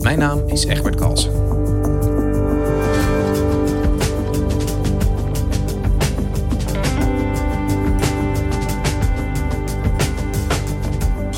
[0.00, 1.32] Mijn naam is Egbert Kalsen.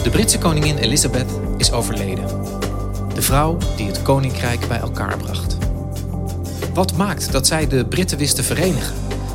[0.02, 2.24] De Britse koningin Elizabeth is overleden.
[3.14, 5.56] De vrouw die het koninkrijk bij elkaar bracht.
[6.74, 8.94] Wat maakt dat zij de Britten wist te verenigen?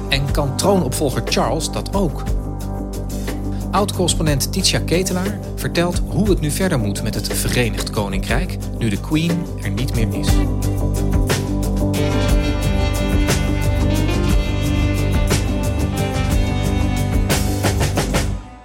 [0.10, 2.24] En kan troonopvolger Charles dat ook?
[3.76, 9.00] Oud-correspondent Titia Ketelaar vertelt hoe het nu verder moet met het Verenigd Koninkrijk nu de
[9.00, 9.32] Queen
[9.64, 10.28] er niet meer is.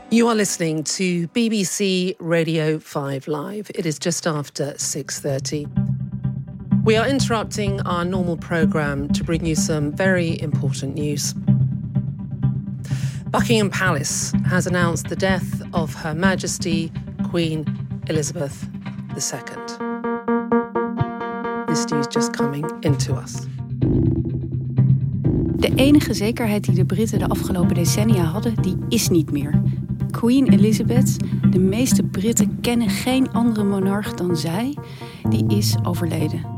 [0.09, 3.73] You are listening to BBC Radio 5 Live.
[3.73, 5.67] It is just after 6:30.
[6.85, 11.35] We are interrupting our normal program to bring you some very important news.
[13.31, 16.91] Buckingham Palace has announced the death of Her Majesty
[17.31, 17.65] Queen
[18.09, 18.69] Elizabeth
[19.15, 19.41] II.
[21.69, 23.47] This news just coming into us.
[25.57, 29.63] De enige zekerheid die de Britten de afgelopen decennia hadden, die is niet meer.
[30.11, 31.17] Queen Elizabeth,
[31.51, 34.77] de meeste Britten kennen geen andere monarch dan zij,
[35.29, 36.50] die is overleden.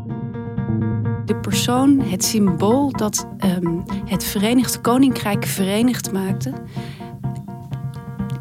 [1.52, 6.52] Persoon, het symbool dat um, het Verenigd Koninkrijk verenigd maakte,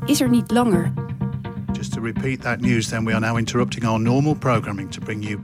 [0.06, 0.94] is er niet langer.
[1.72, 5.28] Just to repeat that news, then we are now interrupting our normal programming to bring
[5.28, 5.40] you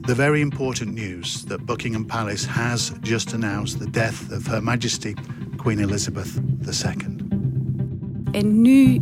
[0.00, 5.14] the very important news that Buckingham Palace has just announced the death of Her Majesty
[5.56, 7.16] Queen Elizabeth II.
[8.32, 9.00] En nu uh,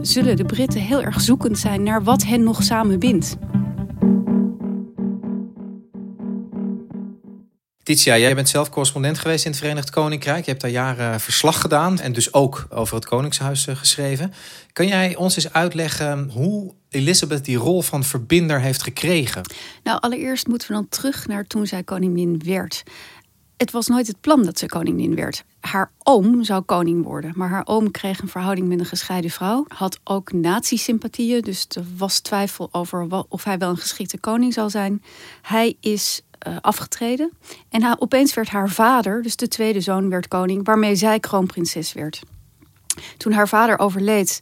[0.00, 2.98] zullen de Britten heel erg zoekend zijn naar wat hen nog samen
[7.88, 10.44] Titia, jij bent zelf correspondent geweest in het Verenigd Koninkrijk.
[10.44, 14.32] Je hebt daar jaren verslag gedaan en dus ook over het Koningshuis eh, geschreven.
[14.72, 19.42] Kan jij ons eens uitleggen hoe Elizabeth die rol van verbinder heeft gekregen?
[19.82, 22.82] Nou, allereerst moeten we dan terug naar toen zij koningin werd.
[23.56, 25.44] Het was nooit het plan dat ze koningin werd.
[25.60, 29.64] Haar oom zou koning worden, maar haar oom kreeg een verhouding met een gescheiden vrouw.
[29.68, 34.70] Had ook nazi-sympathieën, dus er was twijfel over of hij wel een geschikte koning zal
[34.70, 35.02] zijn.
[35.42, 37.32] Hij is uh, afgetreden
[37.68, 41.92] en hij, opeens werd haar vader, dus de tweede zoon, werd koning, waarmee zij kroonprinses
[41.92, 42.22] werd.
[43.16, 44.40] Toen haar vader overleed,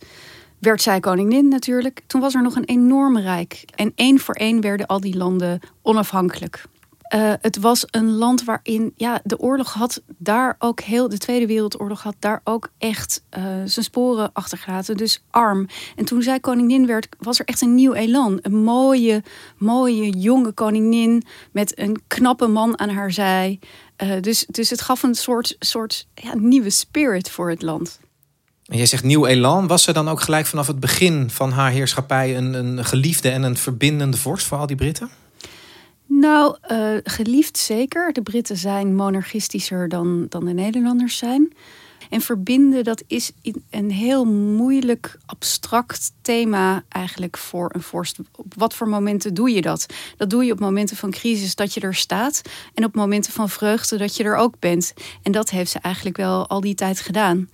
[0.59, 2.03] werd zij koningin natuurlijk.
[2.07, 5.61] Toen was er nog een enorme rijk en één voor één werden al die landen
[5.83, 6.65] onafhankelijk.
[7.15, 11.47] Uh, het was een land waarin ja, de oorlog had daar ook heel, de Tweede
[11.47, 14.97] Wereldoorlog had daar ook echt uh, zijn sporen achtergelaten.
[14.97, 15.67] Dus arm.
[15.97, 18.39] En toen zij koningin werd, was er echt een nieuw elan.
[18.43, 19.23] Een mooie,
[19.59, 21.23] mooie jonge koningin
[21.53, 23.59] met een knappe man aan haar zij.
[24.03, 28.01] Uh, dus, dus het gaf een soort, soort ja, nieuwe spirit voor het land.
[28.65, 29.67] En jij zegt nieuw elan.
[29.67, 33.43] Was ze dan ook gelijk vanaf het begin van haar heerschappij een, een geliefde en
[33.43, 35.11] een verbindende vorst voor al die Britten?
[36.07, 38.13] Nou, uh, geliefd zeker.
[38.13, 41.53] De Britten zijn monarchistischer dan, dan de Nederlanders zijn.
[42.11, 43.33] En verbinden, dat is
[43.71, 48.19] een heel moeilijk, abstract thema eigenlijk voor een vorst.
[48.37, 49.87] Op wat voor momenten doe je dat?
[50.17, 52.43] Dat doe je op momenten van crisis dat je er staat.
[52.75, 54.95] En op momenten van vreugde dat je er ook bent.
[55.23, 57.49] En dat heeft ze eigenlijk wel al die tijd gedaan.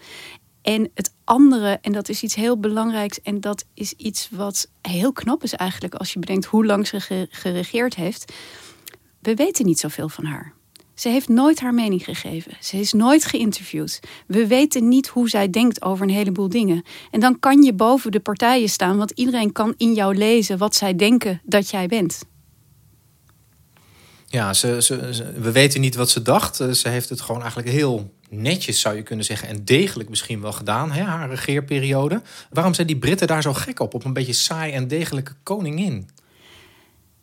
[0.62, 5.12] En het andere, en dat is iets heel belangrijks, en dat is iets wat heel
[5.12, 8.32] knap is eigenlijk als je bedenkt hoe lang ze geregeerd heeft.
[9.20, 10.53] We weten niet zoveel van haar.
[10.94, 12.56] Ze heeft nooit haar mening gegeven.
[12.61, 14.00] Ze is nooit geïnterviewd.
[14.26, 16.82] We weten niet hoe zij denkt over een heleboel dingen.
[17.11, 20.75] En dan kan je boven de partijen staan, want iedereen kan in jou lezen wat
[20.75, 22.23] zij denken dat jij bent.
[24.26, 24.53] Ja,
[25.37, 26.56] we weten niet wat ze dacht.
[26.56, 30.52] Ze heeft het gewoon eigenlijk heel netjes, zou je kunnen zeggen, en degelijk misschien wel
[30.52, 32.23] gedaan, hè, haar regeerperiode.
[32.50, 36.08] Waarom zijn die Britten daar zo gek op, op een beetje saai en degelijke koningin?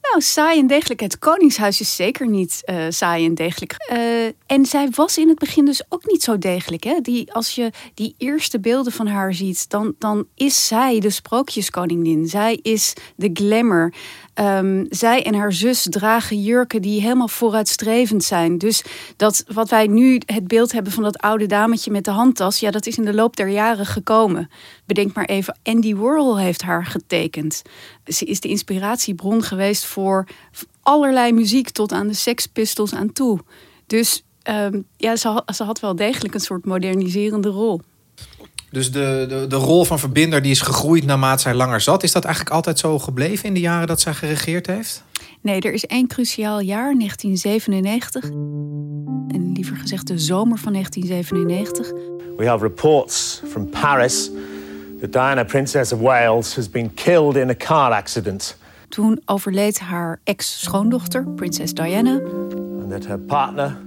[0.01, 0.99] Nou, saai en degelijk.
[0.99, 3.75] Het Koningshuis is zeker niet uh, saai en degelijk.
[3.93, 6.83] Uh, en zij was in het begin dus ook niet zo degelijk.
[6.83, 6.99] Hè?
[7.01, 12.27] Die, als je die eerste beelden van haar ziet, dan, dan is zij de sprookjeskoningin.
[12.27, 13.93] Zij is de glamour.
[14.39, 18.57] Um, zij en haar zus dragen jurken die helemaal vooruitstrevend zijn.
[18.57, 18.83] Dus
[19.15, 22.71] dat wat wij nu het beeld hebben van dat oude dametje met de handtas, ja,
[22.71, 24.49] dat is in de loop der jaren gekomen.
[24.85, 27.61] Bedenk maar even, Andy Warhol heeft haar getekend.
[28.05, 30.27] Ze is de inspiratiebron geweest voor
[30.81, 33.39] allerlei muziek tot aan de Sex Pistols aan toe.
[33.87, 37.81] Dus um, ja, ze had wel degelijk een soort moderniserende rol.
[38.71, 42.03] Dus de, de, de rol van verbinder die is gegroeid naarmate zij langer zat.
[42.03, 45.03] Is dat eigenlijk altijd zo gebleven in de jaren dat zij geregeerd heeft?
[45.41, 48.23] Nee, er is één cruciaal jaar, 1997.
[49.27, 51.91] En liever gezegd de zomer van 1997.
[52.37, 54.29] We have reports from Paris
[55.01, 58.57] that Diana, Princess of Wales, has been killed in a car accident.
[58.89, 62.19] Toen overleed haar ex-schoondochter, prinses Diana.
[62.81, 63.77] And that her partner,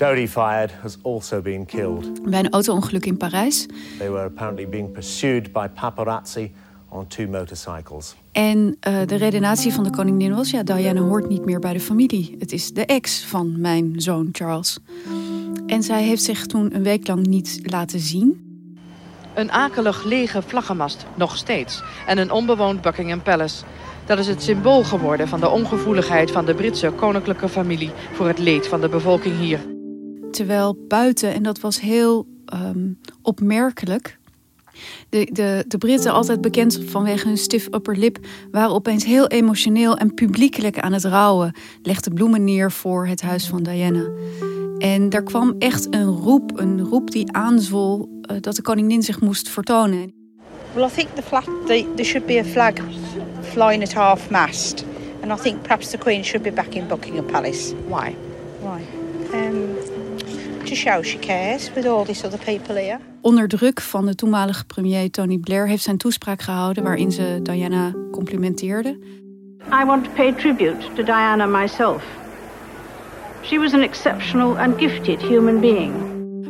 [0.00, 2.30] Dodi Fired has also been killed.
[2.30, 3.66] Bij een auto-ongeluk in Parijs.
[3.98, 6.52] They were apparently being pursued by paparazzi
[6.88, 8.14] on two motorcycles.
[8.32, 11.80] En uh, de redenatie van de koningin was: ja, Diana hoort niet meer bij de
[11.80, 12.36] familie.
[12.38, 14.78] Het is de ex van mijn zoon Charles.
[15.66, 18.44] En zij heeft zich toen een week lang niet laten zien.
[19.34, 21.82] Een akelig lege vlaggenmast, nog steeds.
[22.06, 23.64] En een onbewoond Buckingham Palace.
[24.06, 28.38] Dat is het symbool geworden van de ongevoeligheid van de Britse koninklijke familie voor het
[28.38, 29.60] leed van de bevolking hier.
[30.40, 34.18] Terwijl buiten, en dat was heel um, opmerkelijk,
[35.08, 38.18] de, de, de Britten, altijd bekend vanwege hun stiff upper lip,
[38.50, 41.54] waren opeens heel emotioneel en publiekelijk aan het rouwen.
[41.82, 44.08] Legden bloemen neer voor het huis van Diana.
[44.78, 49.20] En daar kwam echt een roep, een roep die aanzwol uh, dat de koningin zich
[49.20, 50.12] moest vertonen.
[50.74, 52.72] Well, I think the flag, the, there should be a flag
[53.40, 54.84] flying at half mast,
[55.22, 57.74] and I think perhaps the Queen should be back in Buckingham Palace.
[57.88, 58.14] Why?
[58.60, 58.80] Why?
[59.32, 59.69] Um,
[60.70, 62.98] to show she cares with all these other people here.
[63.20, 67.94] Onder druk van de toenmalige premier Tony Blair heeft zijn toespraak gehouden waarin ze Diana
[68.10, 68.98] complimenteerde.
[69.82, 72.04] I want to pay tribute to Diana myself.
[73.42, 75.92] She was an exceptional and gifted human being.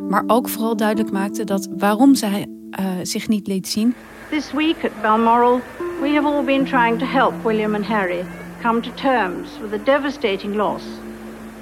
[0.09, 2.47] Maar ook vooral duidelijk maakte dat waarom zij
[2.79, 3.95] uh, zich niet liet zien.
[4.29, 5.61] This week at Balmoral,
[6.01, 8.25] we have all been trying to help William and Harry
[8.61, 10.83] come to terms with the devastating loss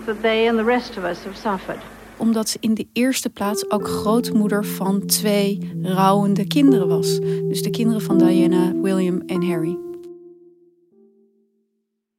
[0.06, 1.80] that they and the rest of us have suffered
[2.20, 7.20] omdat ze in de eerste plaats ook grootmoeder van twee rouwende kinderen was.
[7.20, 9.78] Dus de kinderen van Diana, William en Harry.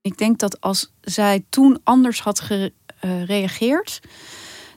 [0.00, 4.00] Ik denk dat als zij toen anders had gereageerd,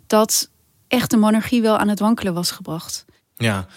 [0.07, 0.49] dat
[0.87, 3.05] echt de monarchie wel aan het wankelen was gebracht.
[3.35, 3.67] Ja,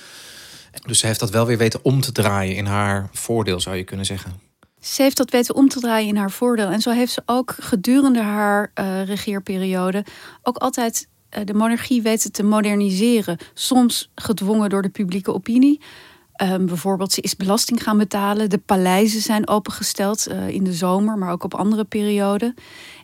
[0.86, 3.84] dus ze heeft dat wel weer weten om te draaien in haar voordeel, zou je
[3.84, 4.40] kunnen zeggen.
[4.80, 6.68] Ze heeft dat weten om te draaien in haar voordeel.
[6.68, 10.04] En zo heeft ze ook gedurende haar uh, regeerperiode
[10.42, 11.08] ook altijd
[11.44, 13.38] de monarchie weten te moderniseren.
[13.54, 15.80] Soms gedwongen door de publieke opinie.
[16.42, 18.50] Um, bijvoorbeeld, ze is belasting gaan betalen.
[18.50, 22.54] De paleizen zijn opengesteld uh, in de zomer, maar ook op andere perioden.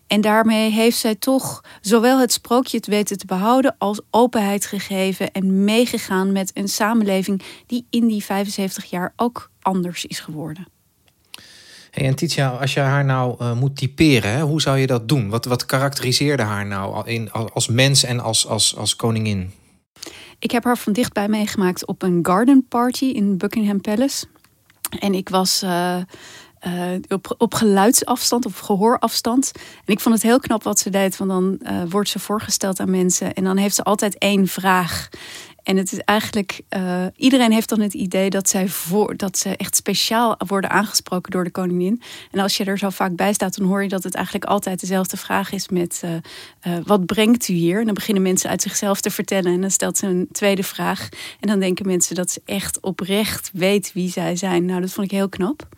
[0.06, 5.64] En daarmee heeft zij toch zowel het sprookje weten te behouden als openheid gegeven en
[5.64, 10.66] meegegaan met een samenleving die in die 75 jaar ook anders is geworden.
[11.92, 15.28] Hey, en Titia, als je haar nou uh, moet typeren, hoe zou je dat doen?
[15.28, 19.52] Wat, wat karakteriseerde haar nou in, als mens en als, als, als koningin?
[20.38, 24.26] Ik heb haar van dichtbij meegemaakt op een garden party in Buckingham Palace.
[24.98, 25.96] En ik was uh,
[26.66, 29.52] uh, op, op geluidsafstand, of gehoorafstand.
[29.84, 31.16] En ik vond het heel knap wat ze deed.
[31.16, 33.34] Want dan wordt ze voorgesteld aan mensen.
[33.34, 35.08] En dan heeft ze altijd één vraag.
[35.62, 39.56] En het is eigenlijk, uh, iedereen heeft dan het idee dat, zij voor, dat ze
[39.56, 42.02] echt speciaal worden aangesproken door de koningin.
[42.30, 44.80] En als je er zo vaak bij staat, dan hoor je dat het eigenlijk altijd
[44.80, 46.10] dezelfde vraag is met uh,
[46.66, 47.78] uh, wat brengt u hier?
[47.78, 51.08] En dan beginnen mensen uit zichzelf te vertellen en dan stelt ze een tweede vraag.
[51.40, 54.64] En dan denken mensen dat ze echt oprecht weet wie zij zijn.
[54.64, 55.68] Nou, dat vond ik heel knap.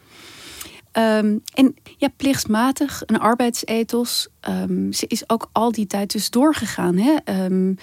[0.98, 4.28] Um, en ja, plichtsmatig, een arbeidsethos.
[4.48, 6.96] Um, ze is ook al die tijd dus doorgegaan.
[6.96, 7.48] Hè?
[7.50, 7.76] Uh,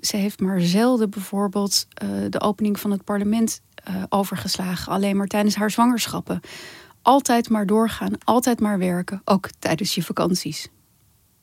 [0.00, 4.92] ze heeft maar zelden bijvoorbeeld uh, de opening van het parlement uh, overgeslagen.
[4.92, 6.40] Alleen maar tijdens haar zwangerschappen.
[7.02, 9.20] Altijd maar doorgaan, altijd maar werken.
[9.24, 10.68] Ook tijdens je vakanties.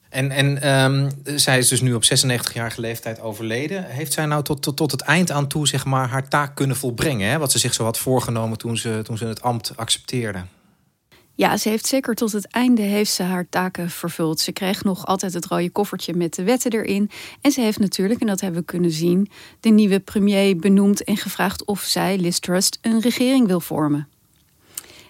[0.09, 3.85] En, en um, zij is dus nu op 96-jarige leeftijd overleden.
[3.85, 6.75] Heeft zij nou tot, tot, tot het eind aan toe zeg maar, haar taak kunnen
[6.75, 7.29] volbrengen?
[7.29, 7.37] Hè?
[7.37, 10.43] Wat ze zich zo had voorgenomen toen ze, toen ze het ambt accepteerde?
[11.37, 14.39] Ja, ze heeft zeker tot het einde heeft ze haar taken vervuld.
[14.39, 17.09] Ze kreeg nog altijd het rode koffertje met de wetten erin.
[17.41, 21.17] En ze heeft natuurlijk, en dat hebben we kunnen zien, de nieuwe premier benoemd en
[21.17, 24.07] gevraagd of zij, Liz Trust, een regering wil vormen.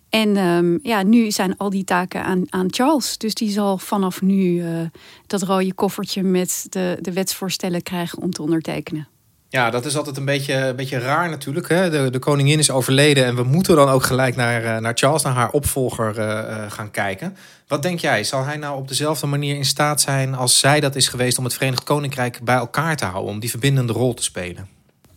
[0.10, 3.18] En ehm, ja, nu zijn al die taken aan, aan Charles.
[3.18, 4.82] Dus die zal vanaf nu uh,
[5.28, 9.08] dat rode koffertje met de, de wetsvoorstellen krijgen om te ondertekenen.
[9.56, 11.70] Ja, dat is altijd een beetje, een beetje raar natuurlijk.
[11.70, 11.90] Hè?
[11.90, 15.24] De, de koningin is overleden en we moeten dan ook gelijk naar, eh, naar Charles,
[15.24, 17.38] naar haar opvolger uh, gaan kijken.
[17.68, 18.24] Wat denk jij?
[18.24, 21.44] Zal hij nou op dezelfde manier in staat zijn als zij dat is geweest om
[21.44, 24.68] het Verenigd Koninkrijk bij elkaar te houden, om die verbindende rol te spelen?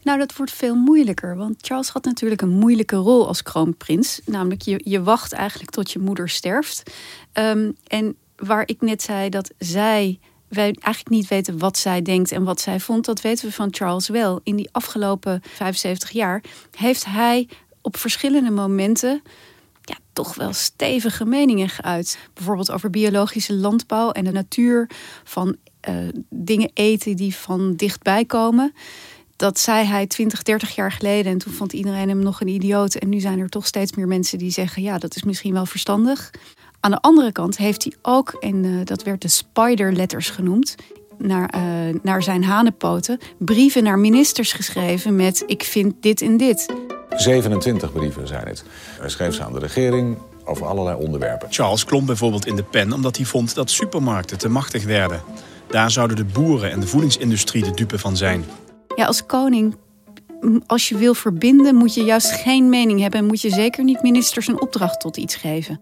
[0.02, 1.36] Nou, dat wordt veel moeilijker.
[1.36, 4.20] Want Charles had natuurlijk een moeilijke rol als kroonprins.
[4.24, 6.82] Namelijk, je, je wacht eigenlijk tot je moeder sterft.
[7.32, 12.32] Um, en waar ik net zei dat zij wij eigenlijk niet weten wat zij denkt
[12.32, 14.40] en wat zij vond, dat weten we van Charles wel.
[14.42, 16.42] In die afgelopen 75 jaar
[16.76, 17.48] heeft hij
[17.80, 19.22] op verschillende momenten
[19.82, 22.18] ja, toch wel stevige meningen geuit.
[22.34, 24.90] Bijvoorbeeld over biologische landbouw en de natuur,
[25.24, 25.56] van
[25.88, 25.94] uh,
[26.30, 28.74] dingen eten die van dichtbij komen.
[29.36, 32.94] Dat zei hij 20, 30 jaar geleden en toen vond iedereen hem nog een idioot.
[32.94, 35.66] En nu zijn er toch steeds meer mensen die zeggen: ja, dat is misschien wel
[35.66, 36.30] verstandig.
[36.80, 40.74] Aan de andere kant heeft hij ook, en uh, dat werd de spider letters genoemd,
[41.18, 46.66] naar, uh, naar zijn hanenpoten, brieven naar ministers geschreven met ik vind dit en dit.
[47.16, 48.64] 27 brieven zijn het.
[49.00, 51.48] Hij schreef ze aan de regering over allerlei onderwerpen.
[51.50, 55.22] Charles klom bijvoorbeeld in de pen omdat hij vond dat supermarkten te machtig werden.
[55.68, 58.44] Daar zouden de boeren en de voedingsindustrie de dupe van zijn.
[58.96, 59.74] Ja, als koning
[60.66, 64.02] als je wil verbinden, moet je juist geen mening hebben en moet je zeker niet
[64.02, 65.80] ministers een opdracht tot iets geven.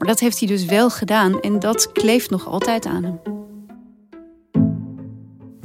[0.00, 3.20] Maar dat heeft hij dus wel gedaan en dat kleeft nog altijd aan hem.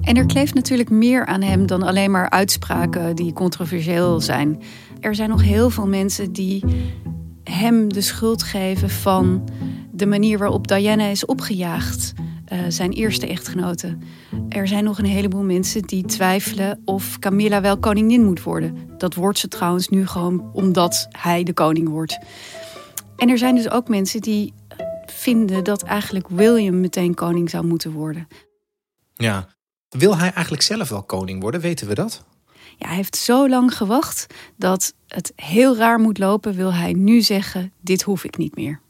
[0.02, 4.62] En er kleeft natuurlijk meer aan hem dan alleen maar uitspraken die controversieel zijn.
[5.00, 6.64] Er zijn nog heel veel mensen die
[7.44, 9.50] hem de schuld geven van
[9.92, 12.14] de manier waarop Diana is opgejaagd,
[12.54, 13.98] uh, zijn eerste echtgenote.
[14.50, 18.78] Er zijn nog een heleboel mensen die twijfelen of Camilla wel koningin moet worden.
[18.98, 22.18] Dat wordt ze trouwens nu gewoon omdat hij de koning wordt.
[23.16, 24.54] En er zijn dus ook mensen die
[25.06, 28.28] vinden dat eigenlijk William meteen koning zou moeten worden.
[29.14, 29.48] Ja.
[29.90, 31.62] Wil hij eigenlijk zelf wel koning worden?
[31.62, 32.24] Weten we dat?
[32.78, 36.54] Ja, hij heeft zo lang gewacht dat het heel raar moet lopen.
[36.54, 38.82] Wil hij nu zeggen: Dit hoef ik niet meer.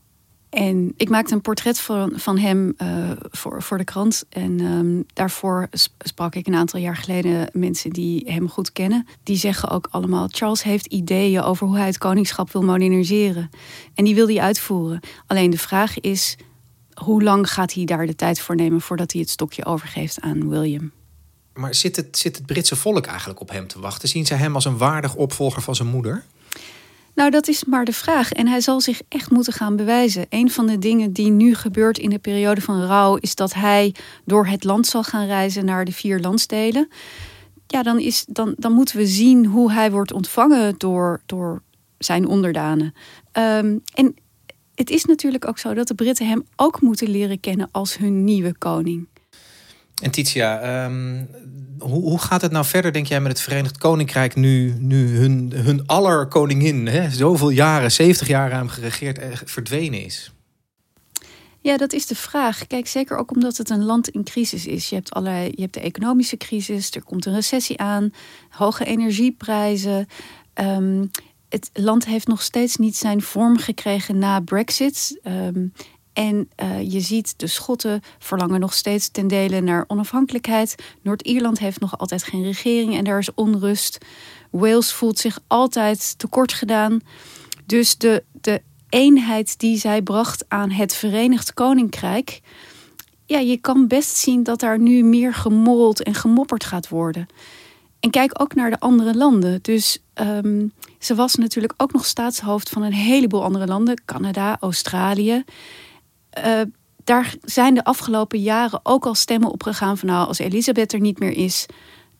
[0.56, 4.24] En ik maakte een portret van, van hem uh, voor, voor de krant.
[4.30, 5.68] En um, daarvoor
[6.00, 9.08] sprak ik een aantal jaar geleden mensen die hem goed kennen.
[9.24, 13.50] Die zeggen ook allemaal: Charles heeft ideeën over hoe hij het koningschap wil moderniseren.
[13.94, 15.00] En die wil hij uitvoeren.
[15.28, 16.38] Alleen de vraag is:
[16.94, 20.50] hoe lang gaat hij daar de tijd voor nemen voordat hij het stokje overgeeft aan
[20.50, 20.92] William?
[21.54, 24.10] Maar zit het, zit het Britse volk eigenlijk op hem te wachten?
[24.10, 26.24] Zien zij hem als een waardig opvolger van zijn moeder?
[27.16, 28.32] Nou, dat is maar de vraag.
[28.32, 30.26] En hij zal zich echt moeten gaan bewijzen.
[30.30, 33.96] Een van de dingen die nu gebeurt in de periode van rouw is dat hij
[34.26, 36.88] door het land zal gaan reizen naar de vier landsdelen.
[37.68, 41.62] Ja, dan, is, dan, dan moeten we zien hoe hij wordt ontvangen door, door
[41.98, 42.94] zijn onderdanen.
[43.34, 44.16] Um, en
[44.76, 48.24] het is natuurlijk ook zo dat de Britten hem ook moeten leren kennen als hun
[48.24, 49.08] nieuwe koning.
[50.02, 51.28] En Titia, um,
[51.80, 55.52] hoe, hoe gaat het nou verder, denk jij, met het Verenigd Koninkrijk nu, nu hun,
[55.56, 60.34] hun aller koningin, hè, zoveel jaren, 70 jaar ruim geregeerd, eh, verdwenen is?
[61.62, 62.68] Ja, dat is de vraag.
[62.68, 64.90] Kijk, zeker ook omdat het een land in crisis is.
[64.90, 68.14] Je hebt, allerlei, je hebt de economische crisis, er komt een recessie aan,
[68.50, 70.08] hoge energieprijzen.
[70.54, 71.10] Um,
[71.50, 75.20] het land heeft nog steeds niet zijn vorm gekregen na Brexit.
[75.24, 75.74] Um,
[76.16, 80.76] en uh, je ziet de Schotten verlangen nog steeds ten dele naar onafhankelijkheid.
[81.02, 83.98] Noord-Ierland heeft nog altijd geen regering en daar is onrust.
[84.50, 87.00] Wales voelt zich altijd tekort gedaan.
[87.66, 92.42] Dus de, de eenheid die zij bracht aan het Verenigd Koninkrijk.
[93.26, 97.28] Ja, je kan best zien dat daar nu meer gemorreld en gemopperd gaat worden.
[98.00, 99.60] En kijk ook naar de andere landen.
[99.62, 105.44] Dus um, ze was natuurlijk ook nog staatshoofd van een heleboel andere landen: Canada, Australië.
[106.38, 106.62] Uh,
[107.04, 111.00] daar zijn de afgelopen jaren ook al stemmen op gegaan van nou, als Elisabeth er
[111.00, 111.66] niet meer is,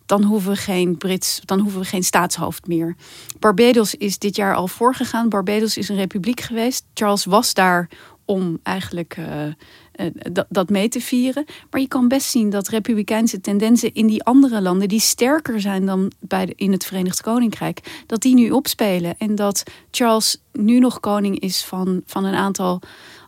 [0.06, 2.96] dan hoeven we geen Brits, dan hoeven we geen staatshoofd meer.
[3.40, 5.30] Barbados is dit jaar al voorgegaan.
[5.30, 6.86] Barbados is een republiek geweest.
[6.94, 7.90] Charles was daar
[8.26, 11.46] om eigenlijk uh, uh, dat, mee te vieren.
[11.70, 15.86] Maar je kan best zien dat republikeinse tendensen in die andere landen, die sterker zijn
[15.86, 19.16] dan bij in het Verenigd Koninkrijk, dat die nu opspelen.
[19.18, 22.82] En dat Charles nu nog koning is van, van een aantal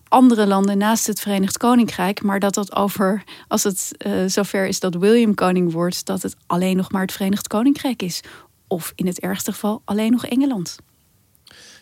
[0.10, 4.80] andere landen naast het Verenigd Koninkrijk, maar dat dat over, als het uh, zover is
[4.80, 8.22] dat William koning wordt, dat het alleen nog maar het Verenigd Koninkrijk is.
[8.68, 10.76] Of in het ergste geval alleen nog Engeland.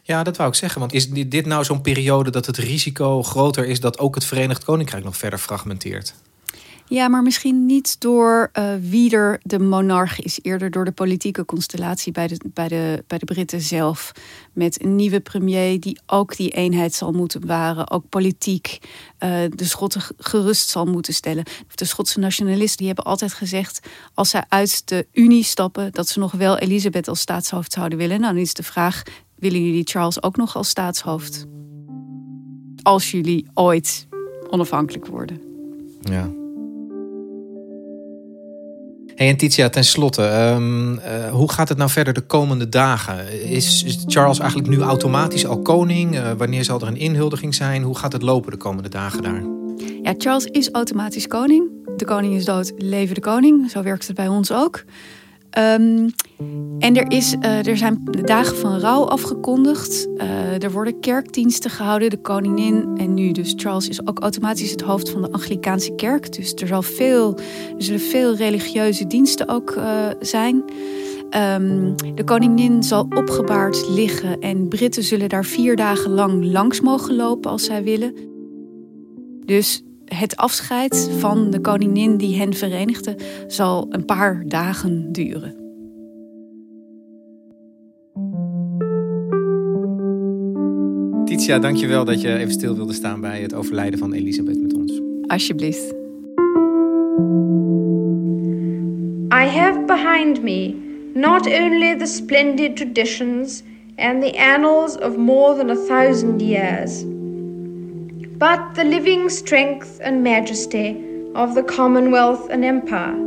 [0.03, 0.79] Ja, dat wou ik zeggen.
[0.79, 4.63] Want is dit nou zo'n periode dat het risico groter is dat ook het Verenigd
[4.63, 6.13] Koninkrijk nog verder fragmenteert?
[6.87, 10.39] Ja, maar misschien niet door uh, wie er de monarch is.
[10.41, 14.11] Eerder door de politieke constellatie bij de, bij, de, bij de Britten zelf.
[14.53, 17.91] Met een nieuwe premier die ook die eenheid zal moeten bewaren.
[17.91, 18.79] Ook politiek
[19.19, 21.43] uh, de Schotten gerust zal moeten stellen.
[21.75, 23.87] De Schotse nationalisten die hebben altijd gezegd...
[24.13, 25.91] als zij uit de Unie stappen...
[25.91, 28.19] dat ze nog wel Elisabeth als staatshoofd zouden willen.
[28.19, 29.03] Nou, dan is de vraag...
[29.35, 31.45] willen jullie Charles ook nog als staatshoofd?
[32.81, 34.07] Als jullie ooit
[34.49, 35.41] onafhankelijk worden.
[36.01, 36.43] Ja.
[39.15, 40.99] Hey, en Titia, tenslotte, um,
[41.31, 43.49] hoe gaat het nou verder de komende dagen?
[43.49, 46.15] Is, Charles eigenlijk nu automatisch al koning?
[46.15, 47.83] Uh, wanneer zal er een inhuldiging zijn?
[47.83, 49.43] Hoe gaat het lopen de komende dagen daar?
[50.03, 51.69] Ja, Charles is automatisch koning.
[51.95, 53.69] De koning is dood, leven de koning.
[53.69, 54.83] Zo werkt het bij ons ook.
[55.57, 56.09] Um,
[56.79, 60.07] en er, is, uh, er zijn dagen van rouw afgekondigd.
[60.17, 62.09] Uh, er worden kerkdiensten gehouden.
[62.09, 66.33] De koningin en nu dus Charles is ook automatisch het hoofd van de Anglikaanse kerk.
[66.33, 67.37] Dus er, zal veel,
[67.77, 70.63] er zullen veel religieuze diensten ook uh, zijn.
[71.55, 77.15] Um, de koningin zal opgebaard liggen en Britten zullen daar vier dagen lang langs mogen
[77.15, 78.13] lopen als zij willen.
[79.45, 83.15] Dus het afscheid van de koningin die hen verenigde
[83.47, 85.63] zal een paar dagen duren.
[91.25, 95.01] Titia, dankjewel dat je even stil wilde staan bij het overlijden van Elisabeth met ons.
[95.27, 95.93] Alsjeblieft.
[99.33, 100.75] I have behind me
[101.13, 103.63] not only the splendid traditions
[103.95, 107.05] and the annals of more than a thousand years,
[108.37, 111.01] but the living strength and majesty
[111.35, 113.21] of the Commonwealth and Empire,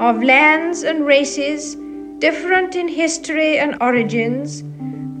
[0.00, 1.76] of lands and races
[2.18, 4.62] different in history and origins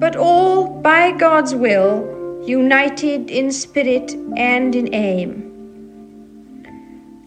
[0.02, 5.28] but all by God's will, united in spirit and in aim.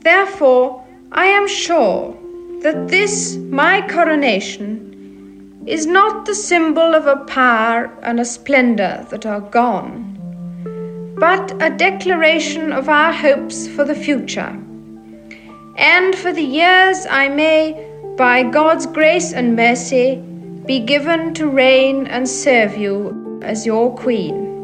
[0.01, 0.83] Therefore,
[1.13, 2.17] I am sure
[2.63, 9.25] that this, my coronation, is not the symbol of a power and a splendour that
[9.25, 10.14] are gone,
[11.17, 14.57] but a declaration of our hopes for the future,
[15.77, 20.15] and for the years I may, by God's grace and mercy,
[20.65, 24.54] be given to reign and serve you as your queen.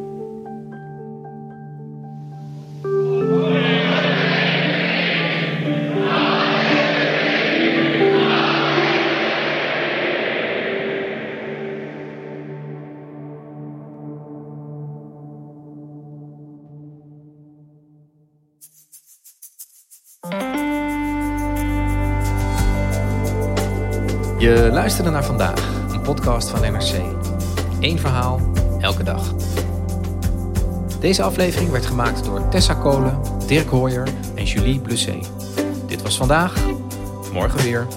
[24.41, 26.93] Je luisterde naar vandaag podcast van NRC.
[27.79, 28.41] Eén verhaal,
[28.79, 29.33] elke dag.
[30.99, 35.31] Deze aflevering werd gemaakt door Tessa Kolen, Dirk Hooyer en Julie Blusset.
[35.87, 36.53] Dit was vandaag,
[37.33, 37.87] morgen weer.